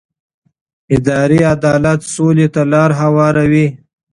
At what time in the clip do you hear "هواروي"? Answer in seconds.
3.01-3.67